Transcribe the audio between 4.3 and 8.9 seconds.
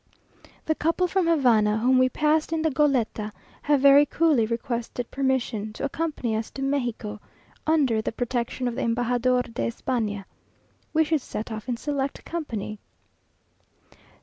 requested permission to accompany us to Mexico, "under the protection of the